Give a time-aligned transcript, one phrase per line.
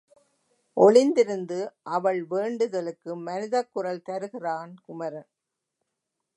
[0.77, 1.57] ஒளிந்திருந்து,
[1.89, 5.29] அவள் வேண்டுதலுக்கு மனிதக் குரல் தருகிறான் குமரன்.